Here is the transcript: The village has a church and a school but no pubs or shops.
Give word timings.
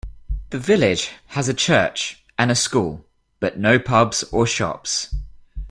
The 0.49 0.57
village 0.57 1.11
has 1.37 1.47
a 1.47 1.53
church 1.53 2.23
and 2.35 2.49
a 2.49 2.55
school 2.55 3.05
but 3.39 3.59
no 3.59 3.77
pubs 3.77 4.23
or 4.31 4.47
shops. 4.47 5.13